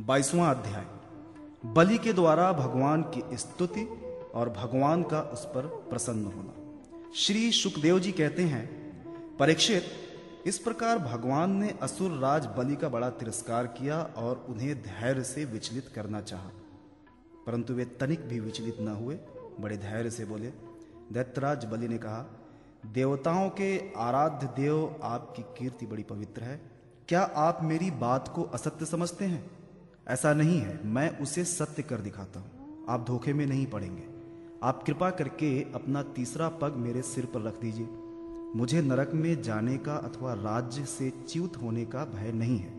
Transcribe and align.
बाईसवां 0.00 0.54
अध्याय। 0.54 0.86
बलि 1.66 1.98
के 1.98 2.12
द्वारा 2.12 2.52
भगवान 2.52 3.02
की 3.02 3.36
स्तुति 3.36 3.82
और 4.34 4.50
भगवान 4.50 5.02
का 5.02 5.20
उस 5.20 5.44
पर 5.44 5.66
प्रसन्न 5.66 6.24
होना। 6.24 6.80
श्री 7.14 7.52
सुखदेव 7.52 7.98
जी 7.98 8.12
कहते 8.12 8.42
हैं, 8.42 8.66
परीक्षित, 9.36 9.82
इस 10.46 10.58
प्रकार 10.58 10.98
भगवान 10.98 11.50
ने 11.50 11.78
असुर 11.82 12.10
राज 12.10 12.46
बलि 12.46 12.76
का 12.76 12.88
बड़ा 12.88 13.10
तिरस्कार 13.10 13.66
किया 13.66 14.02
और 14.02 14.46
उन्हें 14.48 14.82
धैर्य 14.82 15.24
से 15.24 15.44
विचलित 15.44 15.88
करना 15.88 16.20
चाहा। 16.20 16.50
परंतु 17.46 17.74
वे 17.74 17.84
तनिक 17.84 18.28
भी 18.28 18.40
विचलित 18.40 18.80
न 18.80 18.88
हुए, 18.88 19.18
बड़े 19.60 19.76
धैर्य 19.76 20.10
से 20.10 20.24
बोले, 20.24 20.52
दैत्यराज 21.12 21.64
बलि 21.64 21.88
ने 21.88 21.98
कहा, 21.98 22.40
देवताओं 22.86 23.50
के 23.50 23.92
आराध्य 23.96 24.46
देव 24.46 25.00
आपकी 25.02 25.42
कीर्ति 25.42 25.86
बड़ी 25.86 26.02
पवित्र 26.02 26.42
है। 26.42 26.70
क्या 27.08 27.22
आप 27.22 27.58
मेरी 27.62 27.90
बात 27.90 28.28
को 28.28 28.42
असत्य 28.42 28.86
समझते 28.86 29.24
हैं? 29.24 29.59
ऐसा 30.06 30.32
नहीं 30.34 30.58
है। 30.60 30.80
मैं 30.84 31.18
उसे 31.18 31.44
सत्य 31.44 31.82
कर 31.82 32.00
दिखाता 32.00 32.40
हूँ। 32.40 32.86
आप 32.88 33.04
धोखे 33.06 33.32
में 33.32 33.46
नहीं 33.46 33.66
पड़ेंगे। 33.66 34.02
आप 34.62 34.82
कृपा 34.82 35.10
करके 35.10 35.60
अपना 35.74 36.02
तीसरा 36.02 36.48
पग 36.48 36.74
मेरे 36.76 37.02
सिर 37.02 37.26
पर 37.26 37.42
रख 37.42 37.60
दीजिए। 37.60 37.88
मुझे 38.56 38.82
नरक 38.82 39.10
में 39.14 39.42
जाने 39.42 39.76
का 39.78 39.94
अथवा 39.94 40.32
राज्य 40.32 40.84
से 40.84 41.10
च्युत 41.28 41.56
होने 41.56 41.84
का 41.84 42.04
भय 42.04 42.32
नहीं 42.32 42.58
है। 42.58 42.72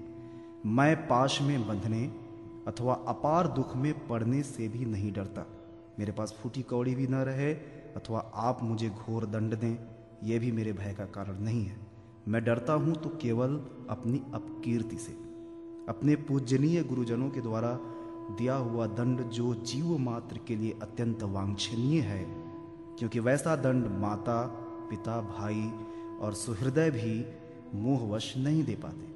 मैं 0.66 1.08
पाश 1.08 1.42
में 1.42 1.68
बंधने 1.68 2.04
अथवा 2.68 2.94
अपार 3.08 3.48
दुख 3.48 3.76
में 3.76 4.08
पड़ने 4.08 4.44
से 4.44 4.68
भी 4.68 4.86
नहीं 4.86 5.14
डरता। 5.14 5.46
मेरे 6.00 6.12
पास 6.12 6.36
फूटी 6.42 6.62
कौड़ी 6.62 6.96
भी 6.96 7.08
न 7.08 7.16
रहे 7.16 7.54
अथवा 7.96 8.32
आप 8.36 8.64
मुझे 8.64 8.90
घोर 8.90 9.26
दंड 9.26 9.56
दें 9.56 9.78
यह 10.24 10.40
भी 10.40 10.52
मेरे 10.52 10.74
भय 10.74 10.94
का 10.94 11.06
कारण 11.06 11.40
नहीं 11.40 11.66
है। 11.66 11.80
मैं 12.28 12.44
डरता 12.44 12.74
हूँ 12.74 12.96
तो 12.96 13.10
केवल 13.22 13.56
अपनी 13.90 14.22
अपकीर्ति 14.34 14.98
से। 14.98 15.31
अपने 15.90 16.16
पूजनीय 16.16 16.84
गुरुजनों 16.84 17.30
के 17.30 17.42
द्वारा 17.42 17.80
दिया 18.32 18.56
हुआ 18.56 18.86
दंड 18.88 19.22
जो 19.30 19.54
जीव 19.56 19.98
मात्र 19.98 20.40
के 20.48 20.56
लिए 20.56 20.76
अत्यंत 20.82 21.24
वांछनीय 21.24 22.02
है, 22.02 22.24
क्योंकि 23.00 23.20
वैसा 23.20 23.56
दंड 23.56 23.88
माता, 24.00 24.44
पिता, 24.90 25.22
भाई 25.22 25.72
और 26.22 26.34
सुहृदय 26.34 26.92
भी 26.92 27.26
मोहवश 27.76 28.34
नहीं 28.38 28.64
दे 28.64 28.76
पाते। 28.76 29.10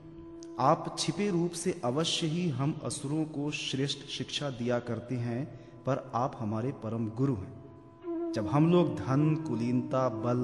आप 0.59 0.95
छिपे 0.99 1.29
रूप 1.29 1.51
से 1.51 1.81
अवश्य 1.83 2.27
ही 2.27 2.49
हम 2.49 2.79
असुरों 2.83 3.23
को 3.25 3.51
श्रेष्ठ 3.51 4.07
शिक्षा 4.09 4.49
दिया 4.49 4.79
करते 4.79 5.15
हैं, 5.15 5.45
पर 5.85 6.11
आप 6.15 6.35
हमारे 6.39 6.71
परम 6.83 7.09
गुरु 7.09 7.35
हैं। 7.35 8.31
जब 8.33 8.47
हम 8.47 8.71
लोग 8.71 8.95
धन, 8.95 9.35
कुलीनता, 9.35 10.09
बल 10.09 10.39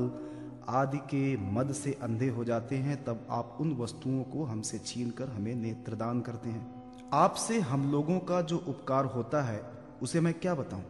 आदि 0.70 0.98
के 0.98 1.38
मद 1.38 1.73
से 1.73 1.98
अंधे 2.02 2.30
हो 2.30 2.44
जाते 2.44 2.76
हैं, 2.76 3.06
तब 3.06 3.28
आप 3.30 3.58
उन 3.62 3.73
वस्तुओं 3.73 4.23
को 4.23 4.44
हमसे 4.44 4.80
छीनकर 4.80 5.30
हमें 5.30 5.56
नेत्रदान 5.56 6.22
करते 6.22 6.50
हैं। 6.50 6.81
आपसे 7.14 7.59
हम 7.59 7.92
लोगों 7.92 8.20
का 8.20 8.42
जो 8.42 8.58
उपकार 8.58 9.06
होता 9.06 9.42
है, 9.42 9.64
उसे 10.02 10.22
मैं 10.22 10.34
क्या 10.34 10.56
बताऊँ? 10.56 10.84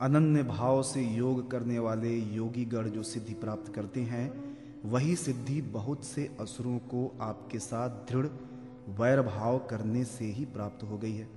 अनन्य 0.00 0.42
भाव 0.42 0.82
से 0.82 1.02
योग 1.02 1.50
करने 1.50 1.78
वाले 1.78 2.18
योगी 2.18 2.64
गण 2.64 2.88
जो 2.88 3.02
सिद्धि 3.02 3.34
प्राप्त 3.34 3.74
करते 3.74 4.00
हैं, 4.00 4.56
वही 4.84 5.16
सिद्धि 5.16 5.62
बहुत 5.62 6.04
से 6.04 6.36
असुरों 6.40 6.78
को 6.78 7.18
आपके 7.20 7.58
साथ 7.58 7.90
दृढ़, 7.90 8.26
वैर 8.88 9.22
भाव 9.22 9.58
करने 9.58 10.04
से 10.04 10.24
ही 10.24 10.44
प्राप्त 10.44 10.82
हो 10.82 10.98
गई 10.98 11.14
है। 11.14 11.28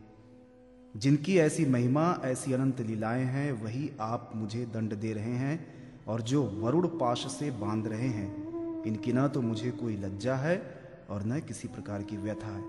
जिनकी 0.98 1.38
ऐसी 1.38 1.66
महिमा, 1.66 2.22
ऐसी 2.24 2.54
अनंत 2.54 2.82
लीलाएँ 2.82 3.24
हैं, 3.24 3.52
वही 3.52 3.92
आप 4.02 4.32
मुझे 4.36 4.66
दंड 4.66 4.96
दे 4.96 5.14
रहे 5.14 5.32
हैं। 5.32 5.79
और 6.08 6.22
जो 6.22 6.44
वरुण 6.44 6.88
पाश 6.88 7.26
से 7.32 7.52
बाँध 7.52 7.88
रहे 7.88 8.08
हैं, 8.08 8.84
इनकी 8.84 9.14
न 9.14 9.28
तो 9.28 9.42
मुझे 9.42 9.72
कोई 9.72 9.96
लज्जा 9.98 10.36
है 10.36 10.62
और 11.10 11.24
न 11.24 11.40
किसी 11.40 11.68
प्रकार 11.68 12.04
की 12.04 12.18
व्यथा 12.18 12.48
है। 12.48 12.64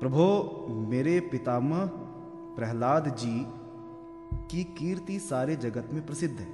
प्रभो, 0.00 0.66
मेरे 0.88 1.20
पितामह 1.20 1.86
प्रहलाद 2.56 3.08
जी 3.16 3.46
की 4.50 4.64
कीर्ति 4.64 5.18
सारे 5.18 5.56
जगत 5.56 5.88
में 5.92 6.06
प्रसिद्ध 6.06 6.38
है। 6.40 6.48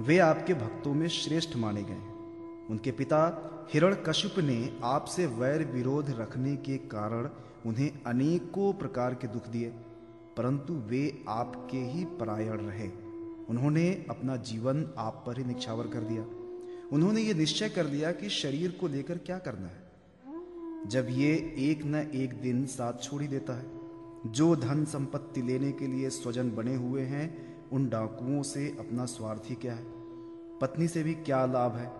वे 0.00 0.18
आपके 0.18 0.54
भक्तों 0.54 0.94
में 0.94 1.08
श्रेष्ठ 1.08 1.56
माने 1.56 1.82
गए 1.82 1.92
हैं। 1.92 2.66
उनके 2.68 2.90
पिता 2.90 3.20
हिरण 3.72 3.94
कश्यप 4.06 4.38
ने 4.38 4.78
आपसे 4.84 5.26
वैर 5.26 5.64
विरोध 5.64 6.10
रखने 6.10 6.56
के 6.56 6.76
कारण 6.78 7.28
उन्हें 7.66 8.02
अनेकों 8.06 8.72
प्रकार 8.72 9.14
के 9.14 9.26
दुख 9.26 9.48
दिए, 9.48 9.68
परंतु 10.36 10.74
वे 10.74 11.24
आपके 11.28 11.78
ही 11.78 12.04
परायण 12.04 12.60
रहे। 12.60 13.07
उन्होंने 13.48 14.06
अपना 14.10 14.36
जीवन 14.36 14.90
आप 14.98 15.24
पर 15.26 15.38
ही 15.38 15.44
निछावर 15.44 15.86
कर 15.86 16.00
दिया। 16.00 16.22
उन्होंने 16.92 17.20
ये 17.20 17.34
निश्चय 17.34 17.68
कर 17.68 17.86
लिया 17.86 18.12
कि 18.12 18.28
शरीर 18.28 18.70
को 18.70 18.88
लेकर 18.88 19.18
क्या 19.18 19.38
करना 19.38 19.66
है। 19.66 19.88
जब 20.86 21.06
ये 21.10 21.54
एक 21.58 21.84
न 21.84 21.94
एक 21.94 22.42
दिन 22.42 22.66
साथ 22.66 22.92
छोड़ 23.02 23.22
ही 23.22 23.28
देता 23.28 23.52
है, 23.52 23.66
जो 24.26 24.56
धन 24.56 24.84
संपत्ति 24.84 25.42
लेने 25.42 25.72
के 25.72 25.86
लिए 25.86 26.10
स्वजन 26.10 26.50
बने 26.50 26.74
हुए 26.74 27.02
हैं, 27.02 27.48
उन 27.68 27.88
डाकुओं 27.88 28.42
से 28.42 28.76
अपना 28.78 29.04
स्वार्थ 29.04 29.42
ही 29.46 29.54
क्या 29.54 29.74
है? 29.74 29.84
पत्नी 30.60 30.88
से 30.88 31.02
भी 31.02 31.14
क्या 31.14 31.46
लाभ 31.46 31.76
है, 31.76 31.92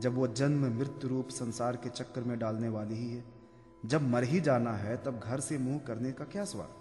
जब 0.00 0.14
वो 0.14 0.26
जन्म 0.26 0.78
मृत्यु 0.78 1.10
रूप 1.10 1.28
संसार 1.28 1.76
के 1.76 1.88
चक्कर 1.88 2.22
में 2.22 2.38
डालने 2.38 2.68
वाली 2.68 2.94
ही 2.94 3.10
है? 3.10 3.24
जब 3.86 4.08
मर 4.08 4.24
ही 4.24 4.40
जाना 4.40 4.72
है, 4.72 4.96
तब 4.96 5.20
घर 5.24 5.40
से 5.40 5.58
मुँह 5.58 5.78
करने 5.78 6.12
का 6.12 6.24
क्या 6.24 6.44
स्वार्थ? 6.44 6.77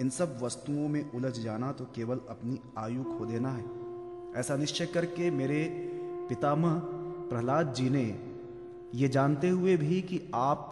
इन 0.00 0.10
सब 0.10 0.38
वस्तुओं 0.42 0.88
में 0.88 1.12
उलझ 1.12 1.38
जाना 1.38 1.72
तो 1.72 1.84
केवल 1.84 2.20
अपनी 2.30 2.58
आयु 2.78 3.04
खो 3.04 3.26
देना 3.26 3.50
है। 3.50 3.64
ऐसा 4.36 4.56
निश्चय 4.56 4.86
करके 4.86 5.30
मेरे 5.30 5.64
पितामह 6.28 6.80
प्रहलाद 7.28 7.72
जी 7.74 7.90
ने 7.90 8.04
ये 8.94 9.08
जानते 9.08 9.48
हुए 9.48 9.76
भी 9.76 10.00
कि 10.02 10.20
आप 10.34 10.70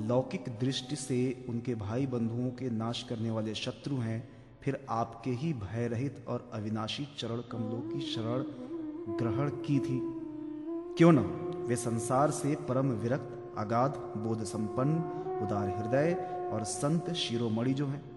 लौकिक 0.00 0.44
दृष्टि 0.60 0.96
से 0.96 1.46
उनके 1.48 1.74
भाई 1.74 2.06
बंधुओं 2.06 2.50
के 2.50 2.70
नाश 2.70 3.02
करने 3.02 3.30
वाले 3.30 3.54
शत्रु 3.54 3.96
हैं, 3.96 4.28
फिर 4.62 4.86
आपके 4.90 5.30
ही 5.30 5.52
भय 5.52 5.88
रहित 5.88 6.24
और 6.28 6.50
अविनाशी 6.52 7.08
चरण 7.18 7.40
कमलों 7.52 7.80
की 7.80 8.00
शरण 8.00 8.42
ग्रहण 9.18 9.48
की 9.48 9.78
थी। 9.78 10.00
क्यों 10.96 11.12
न? 11.12 11.18
वे 11.68 11.76
संसार 11.76 12.30
से 12.30 12.54
परम 12.68 12.90
विरक्त, 12.92 13.54
अगाध 13.58 13.90
बोध 14.16 14.44
संपन्न 14.44 14.96
उदार 15.42 15.68
हृदय 15.68 16.14
और 16.52 16.64
संत 16.64 17.12
शिरोमणि 17.12 17.74
जो 17.74 17.86
हैं। 17.86 18.11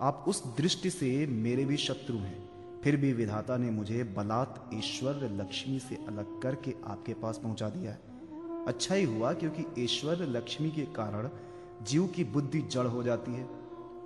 आप 0.00 0.24
उस 0.28 0.56
दृष्टि 0.56 0.90
से 0.90 1.26
मेरे 1.26 1.64
भी 1.64 1.76
शत्रु 1.76 2.16
हैं। 2.16 2.48
फिर 2.84 2.96
भी 2.96 3.12
विधाता 3.12 3.56
ने 3.56 3.70
मुझे 3.70 4.04
बलात् 4.04 4.74
ईश्वर 4.74 5.14
लक्ष्मी 5.14 5.78
से 5.78 5.94
अलग 5.94 6.42
करके 6.42 6.74
आपके 6.84 7.14
पास 7.14 7.38
पहुँचा 7.38 7.68
दिया 7.68 7.92
है। 7.92 8.00
अच्छा 8.66 8.94
ही 8.94 9.04
हुआ 9.04 9.32
क्योंकि 9.32 9.84
ईश्वर 9.84 10.22
लक्ष्मी 10.22 10.70
के 10.70 10.82
कारण 10.82 11.28
जीव 11.82 12.06
की 12.06 12.24
बुद्धि 12.24 12.60
जड़ 12.60 12.86
हो 12.86 13.02
जाती 13.02 13.32
है। 13.32 13.48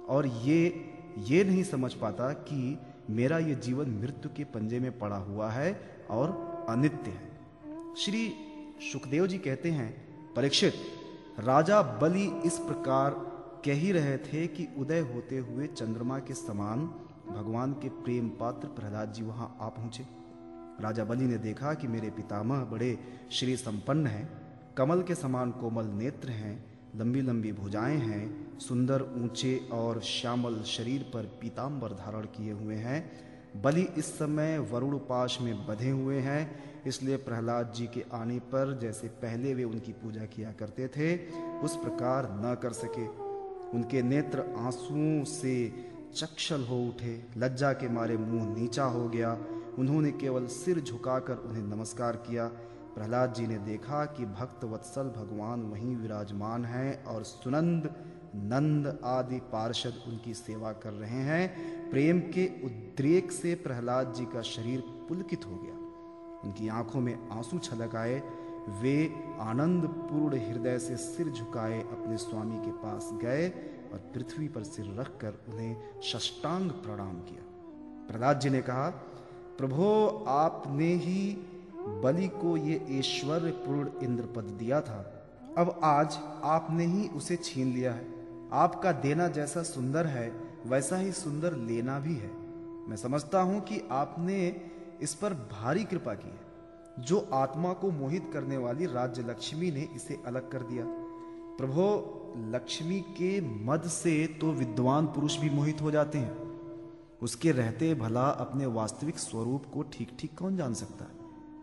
और 0.09 0.27
ये 0.27 0.91
ये 1.19 1.44
नहीं 1.44 1.65
समझ 1.65 1.94
पाता 1.94 2.32
कि 2.32 2.78
मेरा 3.10 3.38
ये 3.38 3.54
जीवन 3.54 3.91
मृत्यु 3.91 4.31
के 4.37 4.44
पंजे 4.44 4.81
में 4.81 4.98
पड़ा 4.98 5.16
हुआ 5.16 5.50
है 5.50 5.81
और 6.10 6.31
अनित्य 6.69 7.10
है। 7.10 7.31
श्री 7.94 8.32
सुखदेव 8.93 9.27
जी 9.27 9.38
कहते 9.38 9.71
हैं, 9.71 10.09
परीक्षित, 10.34 10.75
राजा 11.38 11.82
बलि 11.82 12.43
इस 12.47 12.59
प्रकार 12.59 13.28
कह 13.65 13.75
ही 13.75 13.93
रहे 13.93 14.17
थे 14.19 14.47
कि 14.47 14.67
उदय 14.79 15.01
होते 15.15 15.39
हुए 15.39 15.67
चंद्रमा 15.67 16.19
के 16.19 16.35
समान 16.35 16.87
भगवान 17.29 17.73
के 17.73 17.89
प्रेम 17.89 18.29
पात्र 18.29 18.69
प्रहलाद 18.69 19.13
जी 19.13 19.23
वहाँ 19.23 19.57
आ 19.61 19.69
पहुँचे। 19.69 20.05
राजा 20.81 21.05
बलि 21.05 21.25
ने 21.25 21.39
देखा 21.39 21.75
कि 21.75 21.89
मेरे 21.89 22.11
पितामह 22.11 22.65
बड़े 22.65 22.99
श्री 23.31 23.57
संपन्न 23.57 24.07
हैं, 24.07 24.29
कमल 24.77 25.03
के 25.03 25.15
समान 25.15 25.51
कोमल 25.51 25.87
नेत्र 25.95 26.31
हैं 26.31 26.65
लंबी 26.97 27.21
लंबी 27.21 27.53
भुजाएँ 27.53 27.97
हैं, 27.97 28.59
सुंदर 28.59 29.03
ऊँचे 29.17 29.57
और 29.73 30.01
श्यामल 30.01 30.63
शरीर 30.63 31.11
पर 31.15 31.25
पीताम्बर 31.41 31.93
धारण 31.93 32.27
किए 32.37 32.53
हुए 32.53 32.75
हैं। 32.75 33.63
बलि 33.63 33.87
इस 33.99 34.19
समय 34.19 34.59
वरुण 34.59 34.99
पाश 34.99 35.39
में 35.41 35.67
बधे 35.67 35.91
हुए 35.91 36.19
हैं, 36.19 36.43
इसलिए 36.87 37.17
प्रहलाद 37.17 37.73
जी 37.77 37.87
के 37.87 38.05
आने 38.13 38.39
पर 38.39 38.79
जैसे 38.79 39.09
पहले 39.09 39.55
वे 39.55 39.65
उनकी 39.65 39.93
पूजा 39.93 40.25
किया 40.27 40.53
करते 40.53 40.89
थे, 40.89 41.17
उस 41.61 41.77
प्रकार 41.77 42.29
न 42.33 42.57
कर 42.63 42.73
सके। 42.73 43.28
उनके 43.75 44.03
नेत्र 44.03 44.41
आंसुओं 44.41 45.25
से 45.25 45.84
चक्षल 46.15 46.65
हो 46.65 46.87
उठे, 46.87 47.25
लज्जा 47.37 47.72
के 47.72 47.89
मारे 47.89 48.16
मुँह 48.16 48.59
नीचा 48.59 48.84
हो 48.84 49.09
गया। 49.09 49.39
उन्होंने 49.78 50.13
केवल 50.13 50.47
सिर 50.47 50.81
झुकाकर 50.81 51.37
उन्हें 51.37 51.63
नमस्कार 51.63 52.16
किया। 52.16 52.47
प्रहलाद 52.95 53.34
जी 53.34 53.47
ने 53.47 53.59
देखा 53.59 54.04
कि 54.04 54.25
भक्त 54.25 54.65
वत्सल 54.65 55.03
भगवान 55.03 55.63
वहीं 55.63 55.97
विराजमान 55.97 56.65
हैं 56.65 57.04
और 57.04 57.22
सुनंद, 57.22 57.95
नंद 58.34 58.98
आदि 59.04 59.39
पार्षद 59.39 59.92
उनकी 60.09 60.34
सेवा 60.34 60.72
कर 60.72 60.92
रहे 60.92 61.21
हैं। 61.22 61.57
प्रेम 61.91 62.21
के 62.21 62.51
उद्रेक 62.65 63.33
से 63.33 63.54
प्रहलाद 63.54 64.15
जी 64.15 64.25
का 64.25 64.42
शरीर 64.42 64.81
पुलकित 64.81 65.47
हो 65.47 65.57
गया। 65.57 65.78
उनकी 66.45 66.69
आँखों 66.69 67.01
में 67.01 67.28
आँसू 67.28 67.59
छलक 67.59 67.97
आए। 67.97 68.22
वे 68.68 69.15
आनंद 69.41 69.84
पूर्ण 69.84 70.38
हृदय 70.38 70.78
से 70.78 70.97
सिर 70.97 71.28
झुकाए 71.28 71.80
अपने 71.80 72.16
स्वामी 72.16 72.56
के 72.56 72.70
पास 72.70 73.10
गए 73.12 73.48
और 73.92 73.98
पृथ्वी 73.98 74.48
पर 74.48 74.62
सिर 74.62 74.94
रखकर 75.00 75.44
उन्हें 75.48 76.00
षष्टांग 76.03 76.70
प्रणाम 76.70 77.15
किया। 77.15 77.42
प्रहलाद 78.09 78.41
जी 78.41 78.50
ने 78.50 78.62
कहा, 78.62 78.88
प्रभो, 79.59 80.24
आपने 80.28 80.94
ही 80.94 81.38
बलि 82.03 82.28
को 82.28 82.56
ये 82.56 82.86
ऐश्वर्य 82.91 83.50
पूर्ण 83.50 83.91
इंद्र 84.03 84.24
पद 84.24 84.44
दिया 84.44 84.80
था। 84.80 85.15
अब 85.59 85.80
आज 85.84 86.18
आपने 86.44 86.84
ही 86.84 87.09
उसे 87.09 87.36
छीन 87.36 87.68
लिया 87.68 87.92
है। 87.92 88.06
आपका 88.53 88.92
देना 88.92 89.28
जैसा 89.28 89.62
सुंदर 89.62 90.06
है, 90.06 90.32
वैसा 90.66 90.97
ही 90.97 91.12
सुंदर 91.12 91.53
लेना 91.56 91.98
भी 92.00 92.15
है। 92.15 92.30
मैं 92.88 92.97
समझता 92.97 93.41
हूँ 93.41 93.60
कि 93.60 93.88
आपने 93.91 94.60
इस 95.00 95.15
पर 95.15 95.34
भारी 95.34 95.84
कृपा 95.84 96.15
की 96.15 96.28
है। 96.28 96.47
जो 96.98 97.28
आत्मा 97.33 97.72
को 97.72 97.91
मोहित 97.91 98.30
करने 98.33 98.56
वाली 98.56 98.86
राज्य 98.86 99.22
लक्ष्मी 99.22 99.71
ने 99.71 99.89
इसे 99.97 100.18
अलग 100.27 100.50
कर 100.50 100.62
दिया। 100.62 100.84
प्रभो, 101.59 102.15
लक्ष्मी 102.36 103.00
के 103.00 103.41
मद 103.41 103.83
से 103.83 104.27
तो 104.27 104.53
विद्वान 104.53 105.06
पुरुष 105.06 105.39
भी 105.39 105.50
मोहित 105.50 105.83
हो 105.83 105.91
जाते 105.91 106.18
हैं। 106.18 106.36
उसके 107.22 107.53
रहते 107.53 107.95
भला 107.95 108.22
अपने 108.22 108.66
वास्तविक 108.66 109.18
स्वरूप 109.18 109.65
को 109.74 109.83
ठीक 109.83 110.16
ठीक 110.18 110.39
कौन 110.39 110.56
जान 110.56 110.74
सकता 110.74 111.04
है? 111.04 111.10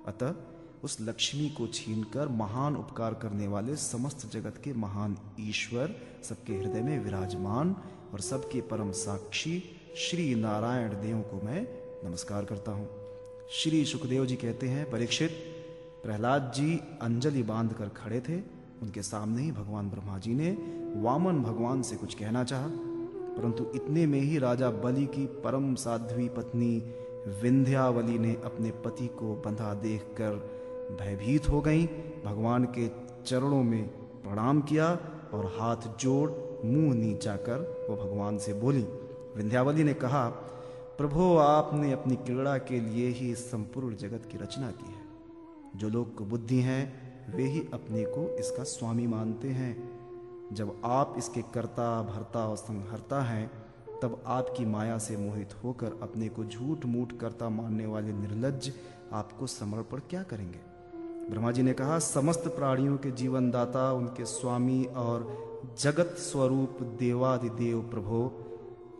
अतः 0.07 0.35
उस 0.83 0.97
लक्ष्मी 1.01 1.49
को 1.49 1.67
छीनकर 1.67 2.27
महान 2.27 2.75
उपकार 2.75 3.13
करने 3.13 3.47
वाले 3.47 3.75
समस्त 3.75 4.29
जगत 4.33 4.61
के 4.63 4.73
महान 4.73 5.17
ईश्वर, 5.39 5.95
सबके 6.23 6.53
हृदय 6.53 6.81
में 6.81 6.99
विराजमान 6.99 7.75
और 8.13 8.19
सबके 8.19 8.61
परम 8.61 8.91
साक्षी 8.91 9.63
श्री 9.97 10.35
नारायण 10.35 10.89
देव 10.89 11.21
को 11.21 11.45
मैं 11.45 11.67
नमस्कार 12.09 12.45
करता 12.45 12.71
हूँ। 12.71 13.04
श्री 13.49 13.85
सुखदेव 13.85 14.25
जी 14.25 14.35
कहते 14.35 14.67
हैं, 14.67 14.89
परीक्षित, 14.89 15.31
प्रहलाद 16.03 16.51
जी 16.55 16.81
अंजलि 17.01 17.43
बाँध 17.43 17.73
कर 17.73 17.89
खड़े 17.89 18.19
थे। 18.19 18.39
उनके 18.81 19.01
सामने 19.01 19.41
ही 19.41 19.51
भगवान 19.51 19.89
ब्रह्मा 19.89 20.17
जी 20.17 20.33
ने 20.33 20.51
वामन 21.01 21.41
भगवान 21.43 21.81
से 21.81 21.95
कुछ 21.95 22.13
कहना 22.13 22.43
चाहा। 22.43 22.67
परंतु 23.37 23.65
इतने 23.75 24.05
में 24.05 24.19
ही 24.19 24.37
राजा 24.37 24.69
बलि 24.69 25.05
की 25.05 25.25
परम 25.25 25.75
साध्वी 25.75 26.29
पत्नी 26.29 26.77
विंध्यावली 27.41 28.19
ने 28.19 28.37
अपने 28.45 28.71
पति 28.71 29.07
को 29.07 29.35
बंधा 29.35 29.73
देखकर 29.73 30.31
भयभीत 31.01 31.49
हो 31.49 31.61
गई। 31.61 31.85
भगवान 32.25 32.65
के 32.65 32.87
चरणों 33.25 33.63
में 33.63 33.87
प्रणाम 34.23 34.61
किया 34.61 34.99
और 35.33 35.45
हाथ 35.59 35.97
जोड़ 35.99 36.31
मुँह 36.65 36.95
नीचा 36.95 37.35
कर 37.35 37.87
वो 37.89 37.95
भगवान 37.95 38.37
से 38.37 38.53
बोली, 38.53 38.83
विंध्यावली 39.35 39.83
ने 39.83 39.93
कहा 39.93 40.29
प्रभु, 40.97 41.37
आपने 41.37 41.91
अपनी 41.91 42.15
क्रीड़ा 42.15 42.57
के 42.57 42.79
लिए 42.79 43.07
ही 43.09 43.31
इस 43.31 43.51
संपूर्ण 43.51 43.95
जगत 43.95 44.29
की 44.31 44.37
रचना 44.37 44.71
की 44.71 44.85
है। 44.85 45.05
जो 45.75 45.89
लोग 45.89 46.29
बुद्धि 46.29 46.59
हैं, 46.59 47.05
वे 47.35 47.43
ही 47.43 47.67
अपने 47.73 48.03
को 48.03 48.37
इसका 48.37 48.63
स्वामी 48.63 49.07
मानते 49.07 49.47
हैं। 49.47 49.99
जब 50.53 50.81
आप 50.85 51.15
इसके 51.17 51.41
कर्ता, 51.41 52.01
भरता 52.01 52.47
और 52.47 52.57
संहरता 52.57 53.21
हैं, 53.21 53.51
तब 54.01 54.23
आपकी 54.25 54.65
माया 54.65 54.97
से 54.97 55.17
मोहित 55.17 55.53
होकर 55.63 55.99
अपने 56.01 56.29
को 56.29 56.45
झूठ 56.45 56.85
मूठ 56.85 57.13
करता 57.13 57.49
मानने 57.49 57.85
वाले 57.85 58.13
निर्लज 58.13 58.73
आपको 59.13 59.47
समर्पण 59.47 59.99
क्या 60.09 60.23
करेंगे? 60.23 60.59
ब्रह्मा 61.29 61.51
जी 61.51 61.61
ने 61.61 61.73
कहा, 61.73 61.99
समस्त 61.99 62.47
प्राणियों 62.47 62.97
के 62.97 63.11
जीवन 63.11 63.51
दाता 63.51 63.93
उनके 63.93 64.25
स्वामी 64.25 64.85
और 64.85 65.45
जगत 65.79 66.15
स्वरूप 66.17 66.77
देवादिदेव 66.81 67.81
प्रभो, 67.81 68.33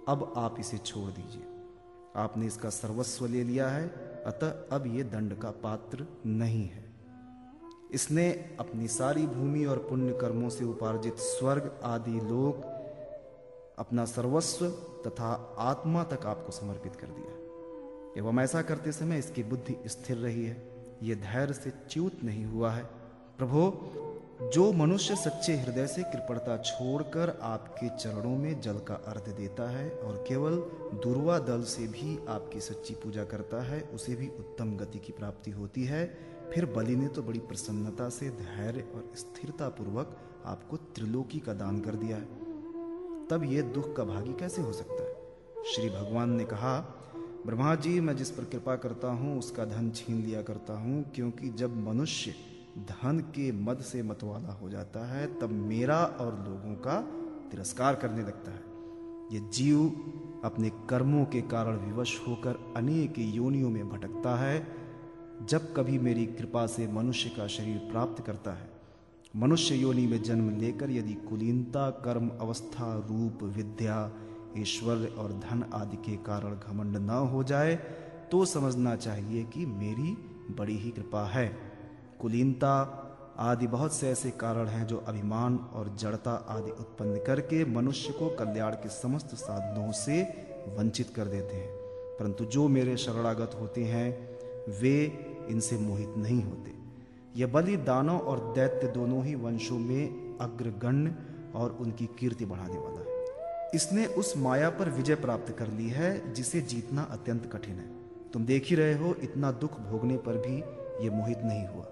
अब 0.08 0.34
आप 0.38 0.56
इसे 0.60 0.78
छोड़ 0.78 1.10
दीजिए। 1.10 1.55
आपने 2.16 2.46
इसका 2.46 2.70
सर्वस्व 2.70 3.26
ले 3.26 3.44
लिया 3.44 3.68
है, 3.68 3.88
अतः 4.26 4.76
अब 4.76 4.84
ये 4.88 5.04
दंड 5.04 5.40
का 5.40 5.52
पात्र 5.52 6.06
नहीं 6.26 6.68
है। 6.68 6.84
इसने 7.92 8.56
अपनी 8.60 8.88
सारी 8.88 9.28
भूमि 9.28 9.66
और 9.66 9.78
पुण्य 9.78 10.14
कर्मों 10.14 10.50
से 10.50 10.66
उपार्जित 10.66 11.16
स्वर्ग 11.18 11.80
आदि 11.84 12.12
लोक 12.12 12.72
अपना 13.80 14.06
सर्वस्व 14.06 14.70
तथा 15.08 15.56
आत्मा 15.60 16.04
तक 16.04 16.26
आपको 16.26 16.52
समर्पित 16.52 16.96
कर 16.96 17.08
दिया। 17.08 17.34
एवं 18.18 18.40
ऐसा 18.40 18.62
करते 18.62 18.92
समय 18.92 19.20
इसकी 19.20 19.44
बुद्धि 19.44 19.78
स्थिर 19.88 20.18
रही 20.18 20.46
है। 20.46 20.76
ये 21.04 21.16
धैर्य 21.16 21.54
से 21.54 21.74
च्यूत 21.90 22.24
नहीं 22.24 22.46
हुआ 22.46 22.72
है। 22.72 22.84
प्रभो 23.38 23.70
जो 24.42 24.74
मनुष्य 24.74 25.16
सच्चे 25.16 25.54
हृदय 25.56 25.88
से 25.88 26.04
कृपणता 26.04 26.58
छोड़कर 26.58 27.40
आपके 27.42 27.90
चरणों 27.90 28.38
में 28.38 28.62
जल 28.62 28.78
का 28.80 28.94
अर्थ 28.94 29.30
देता 29.30 29.70
है 29.70 29.90
और 29.90 30.26
केवल 30.28 30.56
दुर्वा 31.04 31.40
दल 31.40 31.64
से 31.64 31.88
भी 31.88 32.20
आपकी 32.30 32.60
सच्ची 32.60 32.94
पूजा 32.94 33.24
करता 33.24 33.62
है, 33.64 33.82
उसे 33.82 34.16
भी 34.16 34.28
उत्तम 34.28 34.78
गति 34.78 35.00
की 35.00 35.12
प्राप्ति 35.12 35.52
होती 35.52 35.84
है। 35.84 36.18
फिर 36.54 36.66
बलि 36.66 36.96
ने 36.96 37.08
तो 37.08 37.24
बड़ी 37.24 37.40
प्रसन्नता 37.40 38.10
से, 38.10 38.30
धैर्य 38.30 38.82
और 38.96 39.12
स्थिरता 39.16 39.70
पूर्वक 39.70 40.18
आपको 40.46 40.78
त्रिलोकी 40.78 41.40
का 41.40 41.54
दान 41.54 41.80
कर 41.80 41.96
दिया 41.96 42.18
है। 42.18 42.28
तब 43.28 43.44
यह 43.44 43.62
दुख 43.62 43.96
का 43.96 44.04
भागी 44.04 44.34
कैसे 44.34 44.62
हो 44.62 44.74
सकता 44.74 45.04
है? 45.04 45.16
श्री 45.66 45.90
भगवान 45.90 46.30
ने 46.30 46.46
कहा, 46.46 46.80
ब्रह्मा 47.46 47.76
जी, 47.76 48.00
मैं 48.00 48.16
जिस 48.16 48.32
पर 48.32 48.44
कृपा 48.44 48.76
करता 48.76 49.08
हूँ, 49.08 49.40
उसका 49.40 49.66
धन 49.66 49.92
छीन 49.92 50.26
लिया 50.26 50.42
करता 50.42 50.74
हूँ, 50.74 51.12
क्योंकि 51.16 51.50
जब 51.50 51.88
मनुष्य 51.88 52.36
धन 52.78 53.20
के 53.20 53.52
मद 53.52 53.80
से 53.80 54.04
मतवाला 54.04 54.54
हो 54.54 54.70
जाता 54.70 55.06
है, 55.08 55.40
तब 55.40 55.50
मेरा 55.50 56.04
और 56.04 56.46
लोगों 56.50 56.76
का 56.76 57.02
तिरस्कार 57.52 57.96
करने 57.96 58.22
लगता 58.22 58.52
है। 58.52 58.64
ये 59.32 59.50
जीव 59.50 59.80
अपने 60.44 60.70
कर्मों 60.70 61.26
के 61.26 61.42
कारण 61.42 61.78
विवश 61.78 62.22
होकर 62.28 62.74
अनेक 62.78 63.14
योनियों 63.18 63.70
में 63.70 63.90
भटकता 63.90 64.36
है, 64.36 64.68
जब 65.46 65.74
कभी 65.74 66.00
मेरी 66.00 66.26
कृपा 66.26 66.68
से 66.68 66.88
मनुष्य 66.88 67.30
का 67.30 67.48
शरीर 67.48 67.78
प्राप्त 67.78 68.26
करता 68.26 68.52
है। 68.52 68.70
मनुष्य 69.36 69.76
योनि 69.76 70.08
में 70.08 70.24
जन्म 70.24 70.50
लेकर 70.60 70.92
यदि 70.92 71.14
कुलीनता, 71.14 71.90
कर्म, 71.90 72.30
अवस्था, 72.30 73.06
रूप, 73.10 73.44
विद्या, 73.44 74.12
ईश्वर 74.58 75.16
और 75.18 75.32
धन 75.32 75.66
आदि 75.74 75.98
के 75.98 76.16
कारण 76.16 76.56
घमंड 76.56 76.98
न 76.98 77.10
हो 77.10 77.44
जाए 77.44 77.76
तो 78.32 78.46
समझना 78.46 78.96
चाहिए 78.96 79.44
कि 79.44 79.66
मेरी 79.66 80.18
बड़ी 80.58 80.78
ही 80.78 80.92
कृपा 80.92 81.26
है। 81.26 81.65
कुलीनता 82.22 83.02
आदि 83.38 83.68
बहुत 83.68 83.94
से 83.94 84.10
ऐसे 84.10 84.32
कारण 84.32 84.68
हैं 84.68 84.88
जो 84.88 84.98
अभिमान 84.98 85.56
और 85.74 85.96
जड़ता 85.96 86.32
आदि 86.32 86.72
उत्पन्न 86.72 87.18
करके 87.28 87.66
मनुष्य 87.66 88.14
को 88.14 88.30
कल्याण 88.30 88.72
के 88.72 88.90
समस्त 88.90 89.36
साधनों 89.36 89.92
से 89.92 90.22
वंचित 90.78 91.10
कर 91.16 91.26
देते 91.26 91.56
हैं। 91.56 91.70
परंतु 92.20 92.46
जो 92.46 92.68
मेरे 92.68 92.98
शरणागत 92.98 93.58
होते 93.62 93.84
हैं, 93.84 94.38
वे 94.82 95.04
इनसे 95.50 95.78
मोहित 95.78 96.14
नहीं 96.18 96.44
होते। 96.44 96.72
यह 97.36 97.48
बलि 97.48 97.78
दानव 97.78 98.18
और 98.18 98.54
दैत्य 98.54 98.88
दोनों 98.88 99.24
ही 99.24 99.36
वंशों 99.36 99.80
में 99.80 100.38
अग्रगण्य 100.38 101.16
और 101.56 101.78
उनकी 101.80 102.10
कीर्ति 102.20 102.46
बढ़ाने 102.46 102.78
वाला 102.78 103.00
है। 103.00 103.26
इसने 103.76 104.06
उस 104.06 104.38
माया 104.38 104.70
पर 104.70 104.90
विजय 104.90 105.16
प्राप्त 105.16 105.56
कर 105.58 105.68
ली 105.68 105.90
है, 105.90 106.34
जिसे 106.34 106.62
जीतना 106.62 107.02
अत्यंत 107.02 107.50
कठिन 107.54 107.76
है। 107.76 107.96
तुम 108.34 108.46
देख 108.46 108.68
ही 108.70 108.76
रहे 108.76 108.94
हो, 108.94 109.16
इतना 109.24 109.52
दुख 109.52 109.80
भोगने 109.80 110.18
पर 110.18 110.34
भी 110.34 110.58
ये 111.04 111.10
मोहित 111.10 111.40
नहीं 111.40 111.68
हुआ। 111.68 111.86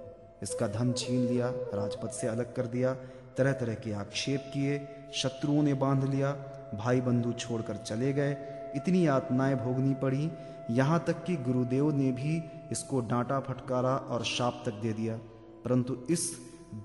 इसका 0.43 0.67
धन 0.67 0.91
छीन 0.91 1.21
लिया, 1.21 1.49
राजपथ 1.49 2.09
से 2.09 2.27
अलग 2.27 2.55
कर 2.55 2.65
दिया 2.65 2.93
तरह 3.37 3.51
तरह 3.51 3.73
के 3.73 3.93
आक्षेप 3.93 4.51
किए, 4.53 4.87
शत्रुओं 5.13 5.63
ने 5.63 5.73
बाँध 5.73 6.03
लिया 6.03 6.31
भाई 6.73 7.01
बंधु 7.01 7.31
छोड़कर 7.31 7.75
चले 7.75 8.13
गए। 8.13 8.37
इतनी 8.75 9.07
यातनाएँ 9.07 9.55
भोगनी 9.55 9.93
पड़ी, 9.93 10.31
यहाँ 10.71 11.03
तक 11.07 11.23
कि 11.23 11.35
गुरुदेव 11.35 11.91
ने 11.91 12.11
भी 12.11 12.43
इसको 12.71 12.99
डांटा, 12.99 13.39
फटकारा 13.39 13.95
और 13.95 14.23
शाप 14.23 14.63
तक 14.65 14.73
दे 14.73 14.93
दिया। 14.93 15.17
परंतु 15.65 15.97
इस 16.09 16.31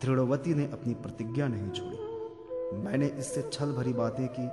दृढ़वती 0.02 0.54
ने 0.54 0.64
अपनी 0.64 0.94
प्रतिज्ञा 0.94 1.48
नहीं 1.48 1.70
छोड़ी। 1.70 2.76
मैंने 2.76 3.06
इससे 3.06 3.50
छल 3.52 3.72
भरी 3.72 3.92
बातें 3.92 4.28
की, 4.28 4.48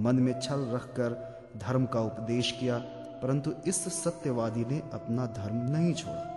मन 0.00 0.16
में 0.16 0.40
छल 0.40 0.70
रखकर 0.74 1.36
धर्म 1.56 1.86
का 1.86 2.00
उपदेश 2.00 2.52
किया, 2.60 2.78
परंतु 3.22 3.52
इस 3.66 4.04
सत्यवादी 4.04 4.64
ने 4.64 4.82
अपना 4.92 5.26
धर्म 5.26 5.56
नहीं 5.56 5.94
छोड़ा। 5.94 6.32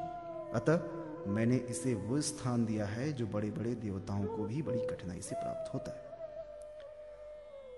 अतः 0.55 0.98
मैंने 1.29 1.55
इसे 1.55 1.93
वो 1.93 2.21
स्थान 2.21 2.65
दिया 2.65 2.85
है 2.85 3.13
जो 3.13 3.27
बड़े 3.27 3.49
बड़े 3.51 3.75
देवताओं 3.75 4.25
को 4.25 4.43
भी 4.43 4.61
बड़ी 4.61 4.79
कठिनाई 4.79 5.21
से 5.21 5.35
प्राप्त 5.35 5.73
होता 5.73 5.91
है। 5.91 6.09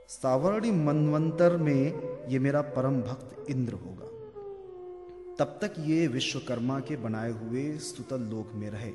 सावर्णी 0.08 0.72
मनवंतर 0.72 1.58
में 1.58 1.84
ये 2.27 2.39
मेरा 2.39 2.62
परम 2.62 3.01
भक्त 3.01 3.46
इंद्र 3.50 3.74
होगा। 3.74 4.08
तब 5.39 5.60
तक 5.62 5.74
ये 5.79 6.08
विश्वकर्मा 6.08 6.79
के 6.79 6.96
बनाए 6.96 7.31
हुए 7.31 7.77
सुतल 7.77 8.22
लोक 8.22 8.51
में 8.53 8.70
रहे। 8.70 8.91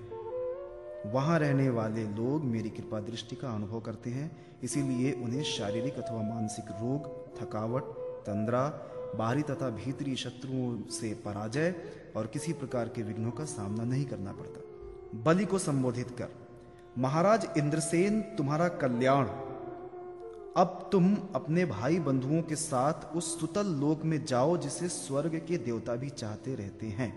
वहाँ 1.11 1.39
रहने 1.39 1.69
वाले 1.71 2.05
लोग 2.05 2.45
मेरी 2.45 2.71
कृपा 2.71 3.01
दृष्टि 3.01 3.37
का 3.37 3.49
अनुभव 3.49 3.81
करते 3.81 4.11
हैं, 4.11 4.31
इसीलिए 4.63 5.13
उन्हें 5.13 5.43
शारीरिक 5.43 5.99
अथवा 5.99 6.23
मानसिक 6.23 6.65
रोग, 6.71 7.09
थकावट, 7.37 7.83
तंद्रा 8.27 8.69
बाहरी 9.17 9.43
तथा 9.43 9.69
भीतरी 9.71 10.17
शत्रुओं 10.17 10.89
से 10.91 11.13
पराजय 11.25 11.75
और 12.17 12.27
किसी 12.27 12.53
प्रकार 12.53 12.89
के 12.89 13.03
विघ्नों 13.03 13.31
का 13.31 13.45
सामना 13.45 13.85
नहीं 13.85 14.05
करना 14.05 14.33
पड़ता। 14.33 14.61
बलि 15.23 15.45
को 15.45 15.59
संबोधित 15.59 16.11
कर, 16.11 16.29
महाराज 16.99 17.47
इंद्रसेन, 17.59 18.21
तुम्हारा 18.37 18.69
कल्याण। 18.69 19.27
अब 20.57 20.89
तुम 20.93 21.17
अपने 21.35 21.65
भाई 21.65 21.99
बंधुओं 21.99 22.43
के 22.43 22.57
साथ 22.57 23.17
उस 23.17 23.41
सुतल 23.41 23.67
लोक 23.67 24.05
में 24.05 24.25
जाओ 24.25 24.57
जिसे 24.57 24.89
स्वर्ग 24.89 25.35
के 25.49 25.59
देवता 25.59 25.97
भी 25.97 26.11
चाहते 26.11 26.55
रहते 26.55 26.87
हैं। 26.87 27.11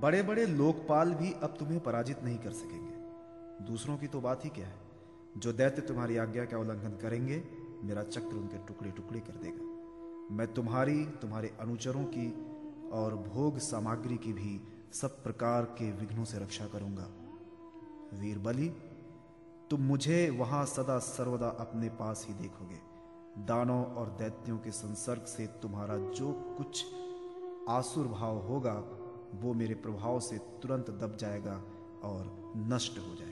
बड़े 0.00 0.22
बड़े 0.22 0.46
लोकपाल 0.46 1.12
भी 1.14 1.32
अब 1.32 1.56
तुम्हें 1.58 1.80
पराजित 1.80 2.24
नहीं 2.24 2.38
कर 2.38 2.50
सकेंगे। 2.50 3.66
दूसरों 3.66 3.96
की 3.96 4.06
तो 4.06 4.20
बात 4.20 4.44
ही 4.44 4.50
क्या 4.50 4.66
है? 4.66 4.80
जो 5.38 5.52
दैत्य 5.52 5.82
तुम्हारी 5.82 6.16
आज्ञा 6.16 6.44
का 6.44 6.58
उल्लंघन 6.58 6.98
करेंगे, 7.02 7.42
मेरा 7.84 8.02
चक्र 8.02 8.36
उनके 8.36 8.58
टुकड़े 8.58 8.90
टुकड़े 8.90 9.20
कर 9.20 9.42
देगा। 9.42 9.71
मैं 10.30 10.54
तुम्हारी, 10.54 11.04
तुम्हारे 11.04 11.56
अनुचरों 11.60 12.04
की 12.04 12.28
और 12.90 13.14
भोग 13.14 13.58
सामग्री 13.58 14.16
की 14.16 14.32
भी 14.32 14.60
सब 14.92 15.22
प्रकार 15.22 15.64
के 15.64 15.92
विघ्नों 15.92 16.24
से 16.24 16.38
रक्षा 16.38 16.66
करूँगा। 16.66 17.08
वीर 18.18 18.38
बलि, 18.38 18.68
तुम 19.70 19.80
मुझे 19.80 20.30
वहाँ 20.30 20.66
सदा 20.66 20.98
सर्वदा 20.98 21.48
अपने 21.48 21.88
पास 21.88 22.26
ही 22.28 22.34
देखोगे। 22.34 22.80
दानों 23.38 23.84
और 23.84 24.08
दैत्यों 24.08 24.58
के 24.58 24.70
संसर्ग 24.70 25.24
से 25.24 25.46
तुम्हारा 25.46 25.96
जो 25.96 26.32
कुछ 26.32 26.84
आसुर 27.68 28.08
भाव 28.08 28.38
होगा, 28.38 28.74
वो 29.34 29.54
मेरे 29.54 29.74
प्रभाव 29.74 30.20
से 30.20 30.38
तुरंत 30.38 30.90
दब 30.90 31.16
जाएगा 31.16 31.62
और 32.02 32.52
नष्ट 32.56 32.98
हो 32.98 33.14
जाएगा। 33.14 33.31